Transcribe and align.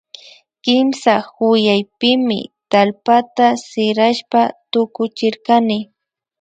Kimsa 0.63 1.13
hunkaypimi 1.33 2.39
tallpata 2.71 3.47
sirashpa 3.67 4.41
tukuchirkani 4.71 5.79